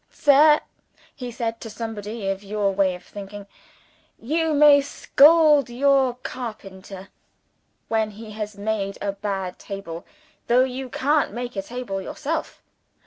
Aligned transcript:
'Sir!' 0.09 0.59
(he 1.15 1.29
said 1.29 1.61
to 1.61 1.69
somebody 1.69 2.27
of 2.27 2.41
your 2.43 2.71
way 2.73 2.95
of 2.95 3.03
thinking) 3.03 3.45
'you 4.17 4.51
may 4.51 4.81
scold 4.81 5.69
your 5.69 6.15
carpenter, 6.23 7.09
when 7.87 8.09
he 8.09 8.31
has 8.31 8.57
made 8.57 8.97
a 8.99 9.11
bad 9.11 9.59
table, 9.59 10.03
though 10.47 10.63
you 10.63 10.89
can't 10.89 11.33
make 11.33 11.55
a 11.55 11.61
table 11.61 12.01
yourself.' 12.01 12.63